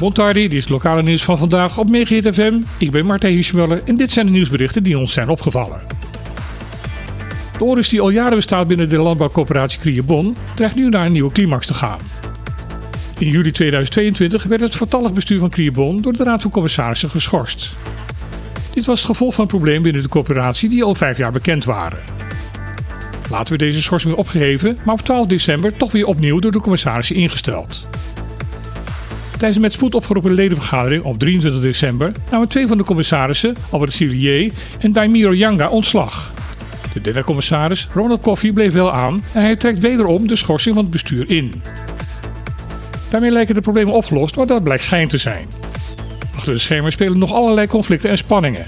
[0.00, 2.54] Montardi, dit is het lokale nieuws van vandaag op Megahit FM.
[2.78, 5.80] Ik ben Martijn Hirschmuller en dit zijn de nieuwsberichten die ons zijn opgevallen.
[7.58, 11.32] De oris die al jaren bestaat binnen de landbouwcoöperatie Kriebon dreigt nu naar een nieuwe
[11.32, 11.98] climax te gaan.
[13.18, 17.70] In juli 2022 werd het vertallig bestuur van Kriebon door de Raad van Commissarissen geschorst.
[18.72, 21.64] Dit was het gevolg van een probleem binnen de coöperatie die al vijf jaar bekend
[21.64, 22.19] waren.
[23.30, 26.60] Later werd deze schorsing weer opgeheven, maar op 12 december toch weer opnieuw door de
[26.60, 27.86] commissarissen ingesteld.
[29.30, 33.92] Tijdens een met spoed opgeroepen ledenvergadering op 23 december namen twee van de commissarissen, Albert
[33.92, 36.32] Silier en Daimiro Yanga, ontslag.
[36.92, 40.82] De derde commissaris, Ronald Coffey, bleef wel aan en hij trekt wederom de schorsing van
[40.82, 41.62] het bestuur in.
[43.10, 45.46] Daarmee lijken de problemen opgelost, maar dat blijkt schijn te zijn.
[46.36, 48.66] Achter de schermen spelen nog allerlei conflicten en spanningen.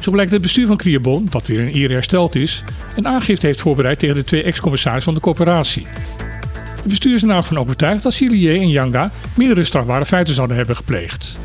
[0.00, 2.64] Zo blijkt het bestuur van Kriebon, dat weer in eer hersteld is,
[2.94, 5.86] een aangifte heeft voorbereid tegen de twee ex-commissarissen van de corporatie.
[6.74, 10.56] Het bestuur is er nou van overtuigd dat Silier en Yanga meerdere strafbare feiten zouden
[10.56, 11.38] hebben gepleegd.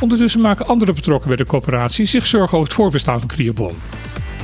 [0.00, 3.74] Ondertussen maken andere betrokken bij de coöperatie zich zorgen over het voorbestaan van Kriebon.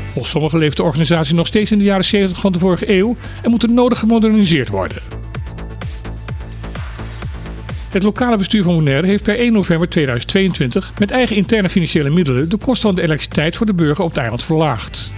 [0.05, 3.17] Volgens sommigen leeft de organisatie nog steeds in de jaren 70 van de vorige eeuw
[3.43, 5.03] en moet er nodig gemoderniseerd worden.
[7.91, 12.49] Het lokale bestuur van Bonaire heeft per 1 november 2022 met eigen interne financiële middelen
[12.49, 15.11] de kosten van de elektriciteit voor de burger op het eiland verlaagd.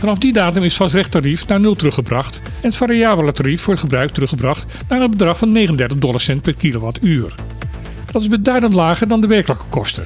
[0.00, 4.84] Vanaf die datum is vastrecht naar nul teruggebracht en het variabele tarief voor gebruik teruggebracht
[4.88, 7.34] naar een bedrag van 39 dollarcent per kilowattuur.
[8.12, 10.04] Dat is beduidend lager dan de werkelijke kosten.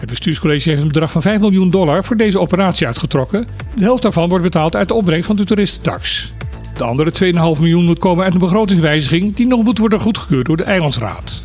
[0.00, 3.46] Het bestuurscollege heeft een bedrag van 5 miljoen dollar voor deze operatie uitgetrokken.
[3.74, 6.32] De helft daarvan wordt betaald uit de opbrengst van de toeristentax.
[6.76, 10.56] De andere 2,5 miljoen moet komen uit een begrotingswijziging die nog moet worden goedgekeurd door
[10.56, 11.42] de Eilandsraad.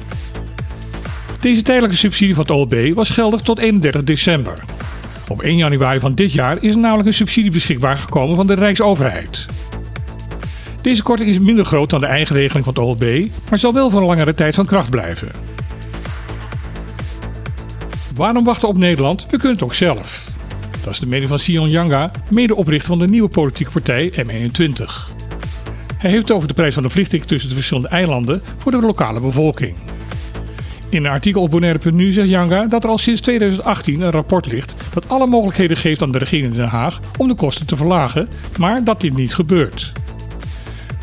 [1.42, 4.64] Deze tijdelijke subsidie van het OLB was geldig tot 31 december.
[5.28, 8.54] Op 1 januari van dit jaar is er namelijk een subsidie beschikbaar gekomen van de
[8.54, 9.46] Rijksoverheid.
[10.82, 13.90] Deze korting is minder groot dan de eigen regeling van het OLB, maar zal wel
[13.90, 15.32] voor een langere tijd van kracht blijven.
[18.16, 19.22] Waarom wachten op Nederland?
[19.22, 20.32] We kunnen het ook zelf.
[20.83, 25.14] Dat is de mening van Sion Yanga, medeoprichter van de nieuwe politieke partij M21.
[25.98, 28.82] Hij heeft het over de prijs van de vliegticket tussen de verschillende eilanden voor de
[28.82, 29.76] lokale bevolking.
[30.93, 34.73] In een artikel op Bonaire.nu zegt Yanga dat er al sinds 2018 een rapport ligt
[34.93, 38.27] dat alle mogelijkheden geeft aan de regering in Den Haag om de kosten te verlagen,
[38.59, 39.92] maar dat dit niet gebeurt.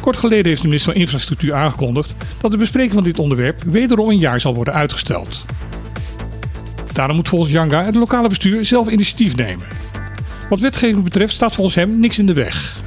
[0.00, 4.08] Kort geleden heeft de minister van Infrastructuur aangekondigd dat de bespreking van dit onderwerp wederom
[4.08, 5.44] een jaar zal worden uitgesteld.
[6.92, 9.66] Daarom moet volgens Yanga het lokale bestuur zelf initiatief nemen.
[10.48, 12.80] Wat wetgeving betreft staat volgens hem niks in de weg.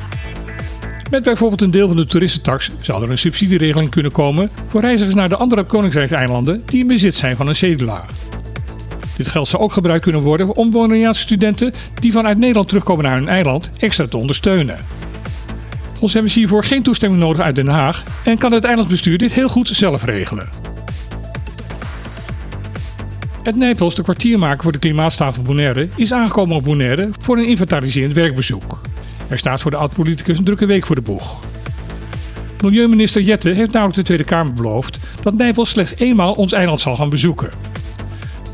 [1.13, 5.15] Met bijvoorbeeld een deel van de toeristentax zou er een subsidieregeling kunnen komen voor reizigers
[5.15, 8.05] naar de andere Koninkrijkseilanden die in bezit zijn van een cedula.
[9.17, 13.15] Dit geld zou ook gebruikt kunnen worden om Bonaireaanse studenten die vanuit Nederland terugkomen naar
[13.15, 14.77] hun eiland extra te ondersteunen.
[15.89, 19.33] Volgens hem is hiervoor geen toestemming nodig uit Den Haag en kan het eilandbestuur dit
[19.33, 20.49] heel goed zelf regelen.
[23.43, 28.13] Het Nijpels, de kwartiermaker voor de klimaatstafel Bonaire, is aangekomen op Bonaire voor een inventariserend
[28.13, 28.92] werkbezoek.
[29.33, 31.39] Er staat voor de oud-politicus een drukke week voor de boeg.
[32.63, 36.95] Milieuminister Jette heeft namelijk de Tweede Kamer beloofd dat Nijpels slechts eenmaal ons eiland zal
[36.95, 37.49] gaan bezoeken.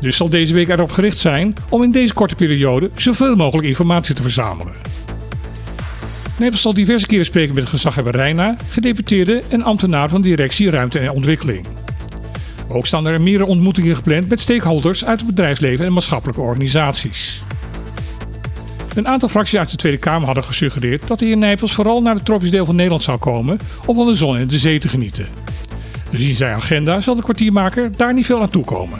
[0.00, 4.14] Dus zal deze week erop gericht zijn om in deze korte periode zoveel mogelijk informatie
[4.14, 4.74] te verzamelen.
[6.38, 11.10] Nijpels zal diverse keren spreken met gezaghebber Reina, gedeputeerde en ambtenaar van directie Ruimte en
[11.10, 11.66] Ontwikkeling.
[12.68, 17.42] Ook staan er meerdere ontmoetingen gepland met stakeholders uit het bedrijfsleven en maatschappelijke organisaties.
[18.94, 22.14] Een aantal fracties uit de Tweede Kamer hadden gesuggereerd dat de heer Nijpels vooral naar
[22.14, 24.88] het tropisch deel van Nederland zou komen om van de zon en de zee te
[24.88, 25.26] genieten.
[26.10, 28.98] Dus in zijn agenda zal de kwartiermaker daar niet veel aan toekomen.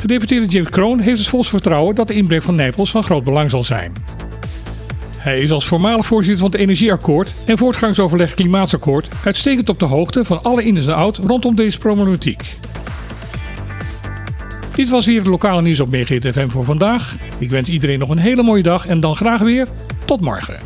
[0.00, 3.50] Gedeputeerde James Kroon heeft het volste vertrouwen dat de inbreng van Nijpels van groot belang
[3.50, 3.92] zal zijn.
[5.18, 10.24] Hij is als voormalig voorzitter van het Energieakkoord en voortgangsoverleg Klimaatakkoord uitstekend op de hoogte
[10.24, 12.56] van alle ins en outs rondom deze problematiek.
[14.78, 17.16] Dit was hier het lokale nieuws op MGTFM voor vandaag.
[17.38, 19.68] Ik wens iedereen nog een hele mooie dag en dan graag weer
[20.04, 20.56] tot morgen.